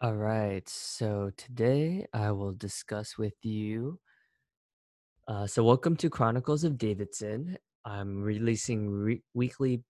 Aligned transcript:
All 0.00 0.14
right, 0.16 0.68
so 0.68 1.30
today 1.36 2.06
I 2.12 2.30
will 2.32 2.52
discuss 2.52 3.16
with 3.18 3.34
you. 3.44 4.00
Uh, 5.26 5.46
so, 5.46 5.62
welcome 5.62 5.96
to 5.96 6.08
Chronicles 6.08 6.64
of 6.64 6.78
Davidson. 6.78 7.58
I'm 7.84 8.22
releasing 8.22 8.88
re- 8.90 9.22
weekly 9.34 9.82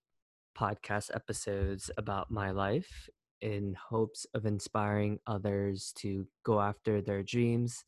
podcast 0.59 1.15
episodes 1.15 1.91
about 1.99 2.31
my 2.31 2.51
life 2.51 3.09
in 3.43 3.75
hopes 3.91 4.27
of 4.35 4.47
inspiring 4.47 5.21
others 5.27 5.93
to 5.99 6.27
go 6.45 6.61
after 6.61 7.03
their 7.03 7.23
dreams. 7.23 7.85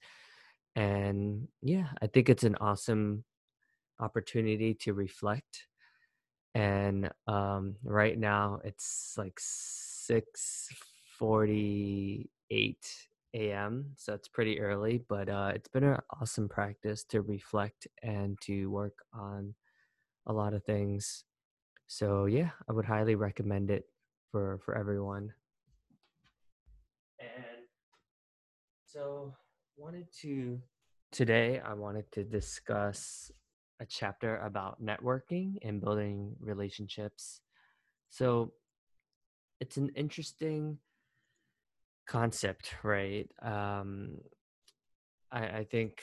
And 0.77 1.48
yeah, 1.62 1.89
I 2.02 2.07
think 2.09 2.29
it's 2.29 2.45
an 2.45 2.57
awesome 2.61 3.25
opportunity 4.00 4.75
to 4.75 4.95
reflect. 4.95 5.68
And 6.55 7.11
um, 7.27 7.77
right 7.84 8.18
now 8.18 8.61
it's 8.64 9.14
like 9.18 9.39
6:48 11.21 12.77
a.m. 13.34 13.92
So 13.97 14.15
it's 14.15 14.29
pretty 14.29 14.60
early, 14.60 15.05
but 15.09 15.29
uh, 15.29 15.52
it's 15.55 15.69
been 15.69 15.84
an 15.84 15.98
awesome 16.20 16.48
practice 16.48 17.05
to 17.05 17.20
reflect 17.23 17.87
and 18.02 18.41
to 18.43 18.66
work 18.70 18.98
on 19.12 19.55
a 20.27 20.33
lot 20.33 20.55
of 20.55 20.65
things. 20.65 21.24
So 21.87 22.27
yeah, 22.27 22.51
I 22.69 22.73
would 22.73 22.84
highly 22.84 23.15
recommend 23.15 23.70
it 23.70 23.84
for 24.33 24.59
for 24.65 24.77
everyone. 24.77 25.33
And 27.21 27.66
so 28.87 29.34
wanted 29.77 30.07
to 30.23 30.60
today 31.12 31.60
I 31.60 31.74
wanted 31.74 32.10
to 32.12 32.24
discuss 32.24 33.30
a 33.80 33.87
chapter 33.87 34.38
about 34.38 34.82
networking 34.82 35.57
and 35.62 35.80
building 35.80 36.37
relationships. 36.41 37.41
So 38.10 38.52
it's 39.60 39.77
an 39.77 39.91
interesting 39.95 40.79
concept, 42.10 42.74
right? 42.82 43.28
Um, 43.41 44.18
I, 45.30 45.43
I 45.60 45.66
think 45.71 46.02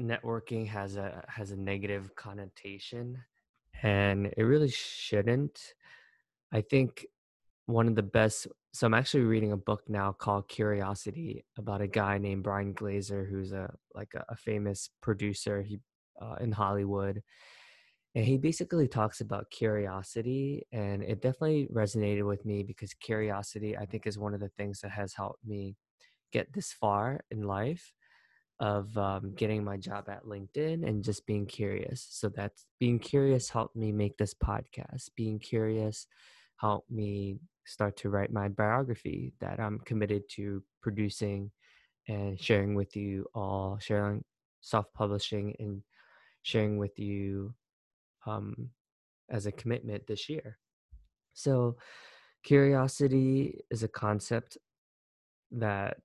networking 0.00 0.66
has 0.66 0.96
a 0.96 1.24
has 1.28 1.52
a 1.52 1.56
negative 1.56 2.14
connotation, 2.16 3.22
and 3.82 4.26
it 4.36 4.42
really 4.42 4.70
shouldn't. 4.70 5.74
I 6.52 6.60
think 6.60 7.06
one 7.66 7.86
of 7.86 7.94
the 7.94 8.02
best. 8.02 8.48
So 8.72 8.86
I'm 8.86 8.94
actually 8.94 9.24
reading 9.24 9.52
a 9.52 9.56
book 9.56 9.82
now 9.88 10.12
called 10.12 10.48
Curiosity 10.48 11.44
about 11.56 11.80
a 11.80 11.86
guy 11.86 12.18
named 12.18 12.42
Brian 12.42 12.72
Grazer, 12.72 13.24
who's 13.24 13.52
a 13.52 13.72
like 13.94 14.12
a, 14.14 14.24
a 14.28 14.36
famous 14.36 14.90
producer 15.00 15.62
he 15.62 15.78
uh, 16.20 16.34
in 16.40 16.50
Hollywood, 16.50 17.22
and 18.18 18.26
he 18.26 18.36
basically 18.36 18.88
talks 18.88 19.20
about 19.20 19.48
curiosity, 19.48 20.66
and 20.72 21.04
it 21.04 21.22
definitely 21.22 21.68
resonated 21.72 22.26
with 22.26 22.44
me 22.44 22.64
because 22.64 22.92
curiosity, 22.92 23.78
I 23.78 23.86
think, 23.86 24.08
is 24.08 24.18
one 24.18 24.34
of 24.34 24.40
the 24.40 24.48
things 24.48 24.80
that 24.80 24.90
has 24.90 25.14
helped 25.14 25.46
me 25.46 25.76
get 26.32 26.52
this 26.52 26.72
far 26.72 27.20
in 27.30 27.42
life 27.42 27.92
of 28.58 28.98
um, 28.98 29.34
getting 29.36 29.62
my 29.62 29.76
job 29.76 30.08
at 30.08 30.24
LinkedIn 30.24 30.84
and 30.84 31.04
just 31.04 31.26
being 31.26 31.46
curious. 31.46 32.08
So 32.10 32.28
that's 32.28 32.66
being 32.80 32.98
curious 32.98 33.50
helped 33.50 33.76
me 33.76 33.92
make 33.92 34.18
this 34.18 34.34
podcast. 34.34 35.10
Being 35.14 35.38
curious 35.38 36.08
helped 36.56 36.90
me 36.90 37.38
start 37.66 37.96
to 37.98 38.10
write 38.10 38.32
my 38.32 38.48
biography 38.48 39.32
that 39.38 39.60
I'm 39.60 39.78
committed 39.84 40.24
to 40.30 40.60
producing 40.82 41.52
and 42.08 42.36
sharing 42.40 42.74
with 42.74 42.96
you 42.96 43.26
all, 43.32 43.78
sharing 43.78 44.24
self 44.60 44.92
publishing 44.92 45.54
and 45.60 45.84
sharing 46.42 46.78
with 46.78 46.98
you 46.98 47.54
um, 48.28 48.70
as 49.30 49.46
a 49.46 49.52
commitment 49.52 50.06
this 50.06 50.28
year. 50.28 50.58
So, 51.34 51.76
curiosity 52.42 53.60
is 53.70 53.82
a 53.82 53.88
concept 53.88 54.58
that 55.50 55.98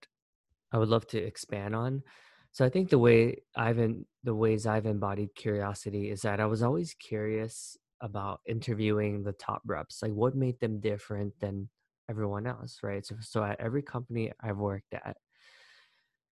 I 0.71 0.77
would 0.77 0.89
love 0.89 1.07
to 1.07 1.17
expand 1.17 1.75
on. 1.75 2.03
So, 2.51 2.65
I 2.65 2.69
think 2.69 2.89
the 2.89 2.99
way 2.99 3.43
I've 3.55 3.79
in 3.79 4.05
the 4.23 4.35
ways 4.35 4.65
I've 4.67 4.85
embodied 4.85 5.35
curiosity 5.35 6.11
is 6.11 6.21
that 6.21 6.39
I 6.39 6.45
was 6.45 6.63
always 6.63 6.93
curious 6.93 7.77
about 8.01 8.41
interviewing 8.45 9.23
the 9.23 9.33
top 9.33 9.61
reps, 9.65 10.01
like 10.01 10.11
what 10.11 10.35
made 10.35 10.59
them 10.59 10.79
different 10.79 11.33
than 11.39 11.69
everyone 12.09 12.45
else, 12.45 12.79
right? 12.83 13.05
So, 13.05 13.15
so 13.21 13.43
at 13.43 13.59
every 13.59 13.81
company 13.81 14.31
I've 14.41 14.57
worked 14.57 14.93
at, 14.93 15.17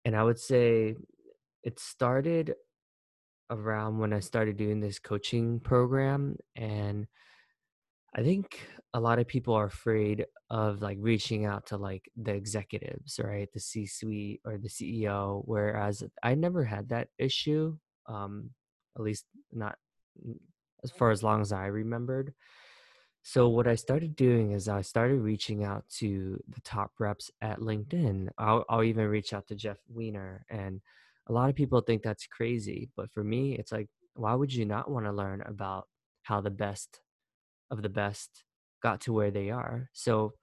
and 0.05 0.15
I 0.15 0.23
would 0.23 0.39
say 0.39 0.95
it 1.63 1.79
started 1.79 2.55
around 3.51 3.99
when 3.99 4.13
I 4.13 4.19
started 4.19 4.57
doing 4.57 4.79
this 4.79 4.97
coaching 4.97 5.59
program 5.59 6.37
and 6.55 7.05
I 8.15 8.23
think 8.23 8.59
a 8.93 8.99
lot 8.99 9.19
of 9.19 9.27
people 9.27 9.53
are 9.53 9.65
afraid 9.65 10.25
of 10.49 10.81
like 10.81 10.97
reaching 10.99 11.45
out 11.45 11.67
to 11.67 11.77
like 11.77 12.09
the 12.21 12.33
executives, 12.33 13.19
right? 13.23 13.47
The 13.53 13.59
C 13.59 13.85
suite 13.85 14.41
or 14.45 14.57
the 14.57 14.67
CEO, 14.67 15.43
whereas 15.45 16.03
I 16.21 16.35
never 16.35 16.65
had 16.65 16.89
that 16.89 17.07
issue, 17.17 17.77
um, 18.07 18.49
at 18.97 19.03
least 19.03 19.25
not 19.53 19.77
as 20.83 20.91
far 20.91 21.11
as 21.11 21.23
long 21.23 21.41
as 21.41 21.53
I 21.53 21.67
remembered. 21.67 22.33
So 23.23 23.47
what 23.47 23.67
I 23.67 23.75
started 23.75 24.15
doing 24.15 24.51
is 24.51 24.67
I 24.67 24.81
started 24.81 25.21
reaching 25.21 25.63
out 25.63 25.85
to 25.99 26.41
the 26.49 26.59
top 26.61 26.91
reps 26.99 27.29
at 27.41 27.59
LinkedIn. 27.59 28.29
I'll, 28.37 28.65
I'll 28.67 28.83
even 28.83 29.07
reach 29.07 29.31
out 29.31 29.47
to 29.47 29.55
Jeff 29.55 29.77
Weiner, 29.87 30.45
and 30.49 30.81
a 31.31 31.33
lot 31.33 31.49
of 31.49 31.55
people 31.55 31.79
think 31.79 32.03
that's 32.03 32.27
crazy, 32.27 32.89
but 32.97 33.09
for 33.09 33.23
me, 33.23 33.55
it's 33.55 33.71
like, 33.71 33.87
why 34.15 34.33
would 34.35 34.53
you 34.53 34.65
not 34.65 34.91
want 34.91 35.05
to 35.05 35.13
learn 35.13 35.41
about 35.45 35.87
how 36.23 36.41
the 36.41 36.49
best 36.51 36.99
of 37.71 37.81
the 37.81 37.89
best 37.89 38.43
got 38.83 38.99
to 39.01 39.13
where 39.13 39.31
they 39.31 39.49
are? 39.49 39.89
So 39.93 40.33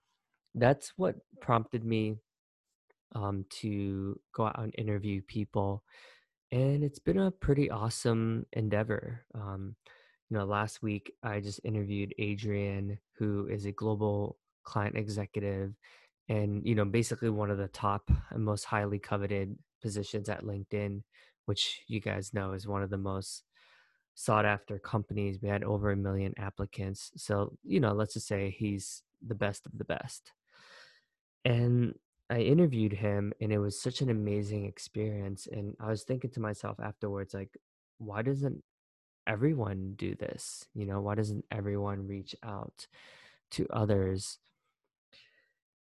that's 0.54 0.94
what 0.97 1.16
prompted 1.43 1.84
me 1.84 2.16
um, 3.15 3.44
to 3.60 4.19
go 4.34 4.47
out 4.47 4.60
and 4.65 4.75
interview 4.78 5.21
people, 5.28 5.84
and 6.50 6.82
it's 6.82 6.99
been 6.99 7.19
a 7.19 7.31
pretty 7.31 7.70
awesome 7.70 8.47
endeavor. 8.55 9.26
Um, 9.34 9.76
you 10.31 10.38
know, 10.38 10.47
last 10.47 10.82
week 10.82 11.12
I 11.22 11.41
just 11.41 11.60
interviewed 11.65 12.15
Adrian, 12.19 12.99
who 13.19 13.47
is 13.49 13.66
a 13.66 13.72
global 13.72 14.38
client 14.65 14.97
executive 14.97 15.75
and, 16.31 16.66
you 16.66 16.75
know, 16.75 16.87
basically 16.87 17.31
one 17.31 17.50
of 17.50 17.59
the 17.59 17.69
top 17.69 18.10
and 18.31 18.43
most 18.44 18.65
highly 18.65 18.99
coveted 18.99 19.55
positions 19.81 20.28
at 20.28 20.44
LinkedIn, 20.44 21.03
which 21.47 21.83
you 21.87 22.00
guys 22.00 22.34
know 22.34 22.53
is 22.53 22.66
one 22.66 22.83
of 22.83 22.91
the 22.91 22.99
most 22.99 23.44
sought 24.15 24.44
after 24.44 24.78
companies. 24.78 25.39
We 25.41 25.49
had 25.49 25.62
over 25.62 25.91
a 25.91 25.97
million 25.97 26.34
applicants. 26.39 27.12
So, 27.16 27.56
you 27.62 27.81
know, 27.81 27.93
let's 27.93 28.15
just 28.15 28.27
say 28.27 28.50
he's 28.50 29.03
the 29.25 29.34
best 29.34 29.67
of 29.67 29.78
the 29.78 29.84
best. 29.84 30.33
And 31.44 31.94
I 32.31 32.41
interviewed 32.41 32.93
him 32.93 33.33
and 33.41 33.53
it 33.53 33.59
was 33.59 33.81
such 33.81 34.00
an 34.00 34.11
amazing 34.11 34.67
experience. 34.67 35.47
And 35.50 35.77
I 35.81 35.88
was 35.88 36.03
thinking 36.03 36.31
to 36.31 36.41
myself 36.41 36.78
afterwards, 36.81 37.33
like, 37.33 37.56
why 37.99 38.22
doesn't 38.22 38.62
everyone 39.27 39.94
do 39.97 40.15
this? 40.15 40.67
You 40.75 40.87
know, 40.87 41.00
why 41.00 41.15
doesn't 41.15 41.44
everyone 41.50 42.06
reach 42.06 42.34
out 42.43 42.87
to 43.53 43.67
others 43.71 44.38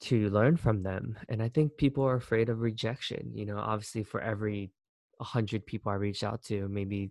to 0.02 0.30
learn 0.30 0.56
from 0.56 0.82
them? 0.82 1.16
And 1.28 1.42
I 1.42 1.48
think 1.48 1.76
people 1.76 2.04
are 2.04 2.16
afraid 2.16 2.48
of 2.48 2.60
rejection. 2.60 3.32
You 3.34 3.46
know, 3.46 3.58
obviously, 3.58 4.04
for 4.04 4.20
every 4.20 4.72
100 5.18 5.66
people 5.66 5.92
I 5.92 5.96
reach 5.96 6.22
out 6.22 6.42
to, 6.44 6.68
maybe, 6.68 7.10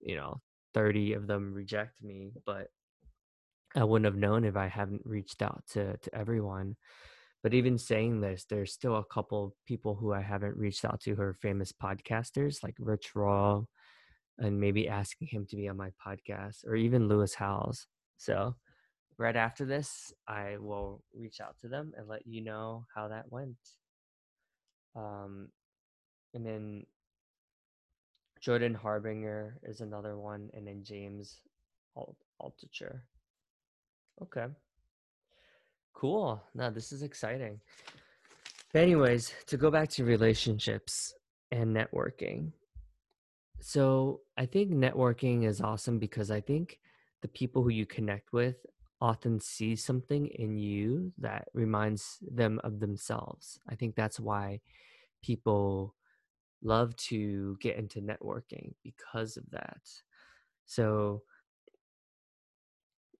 you 0.00 0.16
know, 0.16 0.40
30 0.74 1.14
of 1.14 1.26
them 1.26 1.54
reject 1.54 2.02
me, 2.02 2.32
but 2.44 2.68
I 3.76 3.84
wouldn't 3.84 4.06
have 4.06 4.16
known 4.16 4.44
if 4.44 4.56
I 4.56 4.68
haven't 4.68 5.02
reached 5.04 5.42
out 5.42 5.64
to, 5.72 5.96
to 5.96 6.14
everyone. 6.14 6.76
But 7.42 7.54
even 7.54 7.76
saying 7.76 8.20
this, 8.20 8.46
there's 8.48 8.72
still 8.72 8.96
a 8.96 9.04
couple 9.04 9.54
people 9.66 9.94
who 9.94 10.12
I 10.12 10.22
haven't 10.22 10.56
reached 10.56 10.84
out 10.84 11.00
to 11.02 11.14
who 11.14 11.22
are 11.22 11.34
famous 11.34 11.72
podcasters 11.72 12.62
like 12.62 12.76
Rich 12.78 13.14
Roll, 13.14 13.68
and 14.38 14.58
maybe 14.58 14.88
asking 14.88 15.28
him 15.28 15.46
to 15.50 15.56
be 15.56 15.68
on 15.68 15.76
my 15.76 15.90
podcast 16.04 16.66
or 16.66 16.74
even 16.74 17.08
Lewis 17.08 17.34
Howes. 17.34 17.86
So, 18.16 18.56
right 19.18 19.36
after 19.36 19.64
this, 19.64 20.12
I 20.26 20.56
will 20.58 21.02
reach 21.14 21.40
out 21.40 21.56
to 21.60 21.68
them 21.68 21.92
and 21.96 22.08
let 22.08 22.26
you 22.26 22.40
know 22.40 22.86
how 22.94 23.08
that 23.08 23.30
went. 23.30 23.56
Um, 24.96 25.48
and 26.34 26.44
then 26.44 26.86
Jordan 28.40 28.74
Harbinger 28.74 29.58
is 29.62 29.80
another 29.80 30.18
one, 30.18 30.50
and 30.52 30.66
then 30.66 30.84
James 30.84 31.40
Alt- 31.96 32.16
Altucher. 32.40 33.00
Okay. 34.22 34.46
Cool. 35.94 36.42
Now, 36.54 36.70
this 36.70 36.92
is 36.92 37.02
exciting. 37.02 37.60
But 38.72 38.82
anyways, 38.82 39.32
to 39.46 39.56
go 39.56 39.70
back 39.70 39.88
to 39.90 40.04
relationships 40.04 41.14
and 41.52 41.74
networking, 41.74 42.52
so 43.60 44.20
I 44.36 44.46
think 44.46 44.72
networking 44.72 45.46
is 45.46 45.60
awesome 45.60 45.98
because 45.98 46.30
I 46.30 46.40
think 46.40 46.80
the 47.22 47.28
people 47.28 47.62
who 47.62 47.70
you 47.70 47.86
connect 47.86 48.32
with 48.32 48.56
often 49.04 49.38
see 49.38 49.76
something 49.76 50.28
in 50.28 50.56
you 50.56 51.12
that 51.18 51.46
reminds 51.52 52.18
them 52.22 52.58
of 52.64 52.80
themselves. 52.80 53.60
I 53.68 53.74
think 53.74 53.94
that's 53.94 54.18
why 54.18 54.62
people 55.22 55.94
love 56.62 56.96
to 56.96 57.58
get 57.60 57.76
into 57.76 58.00
networking 58.00 58.72
because 58.82 59.36
of 59.36 59.44
that. 59.50 59.82
So 60.64 61.20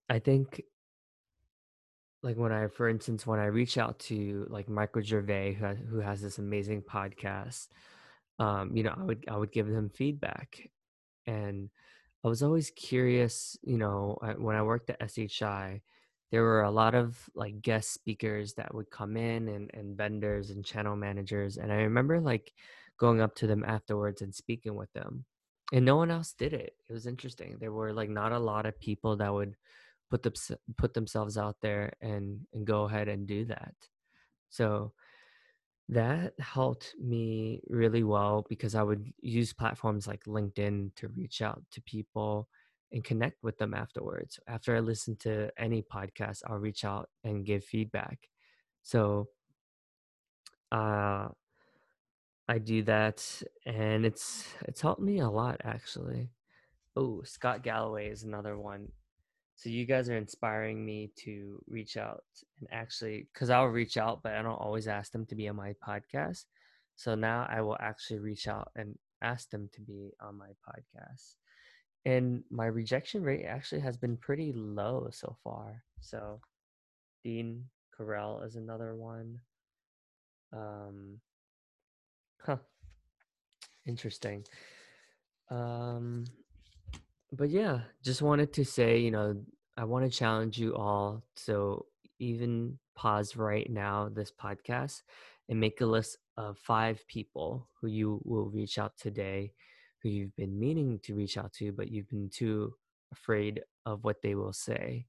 I 0.09 0.21
think 0.21 0.63
like 2.23 2.39
when 2.39 2.53
I, 2.53 2.69
for 2.69 2.89
instance, 2.89 3.27
when 3.27 3.39
I 3.39 3.45
reach 3.47 3.77
out 3.77 3.99
to 4.11 4.47
like 4.49 4.71
Michael 4.71 5.03
Gervais, 5.03 5.53
who 5.53 5.67
has, 5.67 5.79
who 5.91 5.99
has 5.99 6.23
this 6.23 6.39
amazing 6.39 6.81
podcast, 6.81 7.69
um, 8.39 8.75
you 8.75 8.85
know, 8.85 8.95
I 8.99 9.03
would 9.03 9.25
I 9.29 9.37
would 9.37 9.53
give 9.53 9.69
them 9.69 9.91
feedback, 9.91 10.71
and 11.27 11.69
I 12.25 12.29
was 12.29 12.43
always 12.43 12.71
curious. 12.71 13.57
You 13.63 13.79
know, 13.79 14.19
when 14.39 14.57
I 14.57 14.63
worked 14.63 14.91
at 14.91 15.11
SHI, 15.11 15.83
there 16.31 16.43
were 16.43 16.63
a 16.63 16.71
lot 16.71 16.95
of 16.95 17.29
like 17.35 17.61
guest 17.63 17.93
speakers 17.93 18.55
that 18.55 18.75
would 18.75 18.91
come 18.91 19.17
in 19.17 19.49
and 19.49 19.71
and 19.75 19.97
vendors 19.97 20.51
and 20.51 20.65
channel 20.65 20.97
managers, 20.97 21.59
and 21.59 21.73
I 21.73 21.77
remember 21.83 22.21
like 22.21 22.53
going 22.99 23.21
up 23.21 23.35
to 23.37 23.47
them 23.47 23.65
afterwards 23.65 24.23
and 24.23 24.35
speaking 24.35 24.75
with 24.77 24.93
them, 24.95 25.25
and 25.73 25.85
no 25.85 25.97
one 25.97 26.11
else 26.11 26.33
did 26.33 26.55
it. 26.55 26.75
It 26.89 26.93
was 26.93 27.07
interesting. 27.07 27.59
There 27.61 27.73
were 27.73 27.93
like 27.93 28.11
not 28.11 28.33
a 28.33 28.39
lot 28.39 28.67
of 28.67 28.81
people 28.81 29.17
that 29.17 29.33
would 29.33 29.57
put 30.11 30.23
them 30.23 30.35
put 30.77 30.95
themselves 30.95 31.37
out 31.39 31.57
there 31.61 31.93
and 32.01 32.47
and 32.55 32.67
go 32.67 32.85
ahead 32.85 33.09
and 33.09 33.27
do 33.27 33.45
that. 33.47 33.75
So 34.51 34.93
that 35.89 36.33
helped 36.39 36.95
me 36.99 37.61
really 37.69 38.03
well 38.05 38.47
because 38.49 38.75
I 38.75 38.83
would 38.83 39.13
use 39.21 39.53
platforms 39.53 40.07
like 40.07 40.25
LinkedIn 40.25 40.95
to 40.97 41.09
reach 41.09 41.43
out 41.43 41.63
to 41.73 41.83
people 41.83 42.49
and 42.93 43.05
connect 43.05 43.43
with 43.43 43.59
them 43.59 43.75
afterwards. 43.75 44.39
After 44.47 44.77
I 44.77 44.81
listen 44.81 45.17
to 45.17 45.51
any 45.59 45.83
podcast, 45.83 46.43
I'll 46.47 46.59
reach 46.59 46.85
out 46.85 47.09
and 47.23 47.45
give 47.45 47.65
feedback. 47.65 48.19
So 48.83 49.29
uh 50.73 51.29
I 52.49 52.59
do 52.59 52.83
that 52.85 53.43
and 53.65 54.05
it's 54.05 54.47
it's 54.63 54.81
helped 54.81 55.01
me 55.01 55.19
a 55.21 55.29
lot 55.31 55.61
actually. 55.65 56.31
Oh, 56.97 57.23
Scott 57.25 57.63
Galloway 57.63 58.11
is 58.11 58.23
another 58.23 58.59
one 58.59 58.89
so 59.57 59.69
you 59.69 59.87
guys 59.87 60.09
are 60.09 60.17
inspiring 60.17 60.85
me 60.85 61.11
to 61.25 61.63
reach 61.69 61.97
out 61.97 62.25
and 62.59 62.69
actually, 62.73 63.29
because 63.33 63.51
I'll 63.51 63.67
reach 63.67 63.97
out, 63.97 64.23
but 64.23 64.33
I 64.33 64.43
don't 64.43 64.53
always 64.53 64.89
ask 64.89 65.13
them 65.13 65.27
to 65.27 65.35
be 65.35 65.49
on 65.49 65.57
my 65.57 65.75
podcast. 65.87 66.45
So 66.97 67.15
now 67.15 67.47
I 67.49 67.61
will 67.61 67.77
actually 67.81 68.19
reach 68.19 68.49
out 68.49 68.71
and 68.77 68.99
ask 69.23 69.51
them 69.51 69.69
to 69.75 69.81
be 69.81 70.13
on 70.21 70.37
my 70.37 70.51
podcast. 70.69 71.35
And 72.05 72.43
my 72.51 72.67
rejection 72.67 73.23
rate 73.23 73.47
actually 73.47 73.81
has 73.81 73.97
been 73.97 74.17
pretty 74.17 74.53
low 74.53 75.09
so 75.13 75.37
far. 75.43 75.83
So 76.01 76.41
Dean 77.23 77.65
Carell 77.99 78.45
is 78.47 78.57
another 78.57 78.95
one. 78.95 79.39
Um, 80.53 81.21
huh. 82.43 82.59
Interesting. 83.87 84.45
Um, 85.51 86.25
but 87.37 87.51
yeah, 87.51 87.81
just 88.03 88.23
wanted 88.23 88.53
to 88.55 88.65
say, 88.65 88.99
you 88.99 89.11
know, 89.11 89.37
I 89.77 89.85
want 89.85 90.05
to 90.05 90.19
challenge 90.19 90.59
you 90.59 90.75
all. 90.75 91.25
So 91.37 91.87
even 92.19 92.79
pause 92.95 93.37
right 93.37 93.69
now, 93.71 94.09
this 94.09 94.31
podcast, 94.31 95.03
and 95.49 95.61
make 95.61 95.81
a 95.81 95.87
list 95.87 96.19
of 96.37 96.59
five 96.59 97.07
people 97.09 97.69
who 97.81 97.89
you 97.89 98.21
will 98.25 98.47
reach 98.51 98.79
out 98.79 98.97
today, 98.97 99.53
who 100.03 100.09
you've 100.09 100.35
been 100.37 100.59
meaning 100.59 101.01
to 101.03 101.15
reach 101.15 101.37
out 101.37 101.53
to, 101.55 101.73
but 101.73 101.91
you've 101.91 102.09
been 102.09 102.31
too 102.31 102.75
afraid 103.13 103.63
of 103.85 104.05
what 104.05 104.23
they 104.23 104.35
will 104.35 104.53
say. 104.53 105.07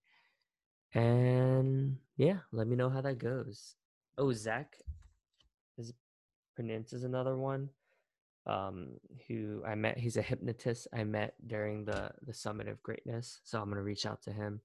And 0.93 1.97
yeah, 2.17 2.39
let 2.51 2.67
me 2.67 2.75
know 2.75 2.89
how 2.89 3.01
that 3.01 3.17
goes. 3.17 3.75
Oh, 4.17 4.31
Zach 4.31 4.77
is 5.77 5.93
pronounces 6.55 7.03
another 7.03 7.35
one 7.35 7.69
um, 8.45 8.89
who 9.27 9.63
I 9.65 9.75
met. 9.75 9.97
He's 9.97 10.17
a 10.17 10.21
hypnotist 10.21 10.87
I 10.93 11.03
met 11.03 11.33
during 11.47 11.85
the 11.85 12.11
the 12.25 12.33
Summit 12.33 12.67
of 12.67 12.81
Greatness. 12.83 13.39
So 13.43 13.59
I'm 13.61 13.69
gonna 13.69 13.81
reach 13.81 14.05
out 14.05 14.21
to 14.23 14.31
him. 14.31 14.61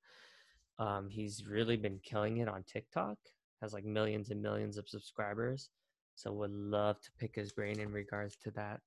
Um, 0.79 1.09
he's 1.09 1.47
really 1.47 1.77
been 1.77 2.00
killing 2.03 2.38
it 2.38 2.49
on 2.49 2.65
TikTok. 2.65 3.19
Has 3.61 3.73
like 3.73 3.85
millions 3.85 4.31
and 4.31 4.41
millions 4.43 4.79
of 4.79 4.88
subscribers. 4.88 5.71
So 6.15 6.32
would 6.32 6.53
love 6.53 7.00
to 7.00 7.11
pick 7.19 7.35
his 7.35 7.53
brain 7.53 7.81
in 7.81 7.93
regards 7.93 8.37
to 8.44 8.50
that. 8.53 8.81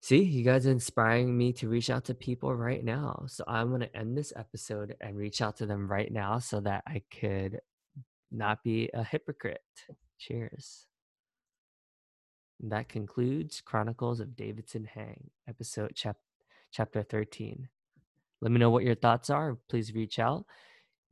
See, 0.00 0.22
you 0.22 0.44
guys 0.44 0.66
are 0.66 0.70
inspiring 0.70 1.36
me 1.36 1.52
to 1.54 1.68
reach 1.68 1.90
out 1.90 2.04
to 2.04 2.14
people 2.14 2.54
right 2.54 2.84
now. 2.84 3.24
So 3.26 3.42
I'm 3.48 3.70
going 3.70 3.80
to 3.80 3.96
end 3.96 4.16
this 4.16 4.32
episode 4.36 4.96
and 5.00 5.16
reach 5.16 5.42
out 5.42 5.56
to 5.56 5.66
them 5.66 5.90
right 5.90 6.10
now 6.12 6.38
so 6.38 6.60
that 6.60 6.84
I 6.86 7.02
could 7.10 7.60
not 8.30 8.62
be 8.62 8.88
a 8.94 9.02
hypocrite. 9.02 9.60
Cheers. 10.18 10.86
That 12.60 12.88
concludes 12.88 13.60
Chronicles 13.60 14.20
of 14.20 14.34
Davidson 14.34 14.84
Hang, 14.92 15.30
episode 15.48 15.94
chap- 15.94 16.16
chapter 16.72 17.02
13. 17.02 17.68
Let 18.40 18.52
me 18.52 18.58
know 18.58 18.70
what 18.70 18.84
your 18.84 18.96
thoughts 18.96 19.30
are. 19.30 19.56
Please 19.68 19.94
reach 19.94 20.18
out, 20.18 20.44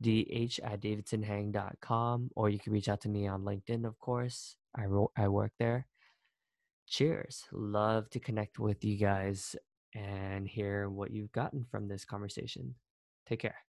dh 0.01 0.59
at 0.63 0.81
davidsonhang.com, 0.81 2.31
or 2.35 2.49
you 2.49 2.59
can 2.59 2.73
reach 2.73 2.89
out 2.89 3.01
to 3.01 3.09
me 3.09 3.27
on 3.27 3.43
LinkedIn, 3.43 3.85
of 3.85 3.97
course. 3.99 4.57
I, 4.75 4.85
ro- 4.85 5.11
I 5.17 5.29
work 5.29 5.53
there. 5.57 5.87
Cheers. 6.87 7.45
Love 7.51 8.09
to 8.11 8.19
connect 8.19 8.59
with 8.59 8.83
you 8.83 8.97
guys 8.97 9.55
and 9.95 10.47
hear 10.47 10.89
what 10.89 11.11
you've 11.11 11.31
gotten 11.31 11.65
from 11.69 11.87
this 11.87 12.05
conversation. 12.05 12.75
Take 13.25 13.39
care. 13.39 13.66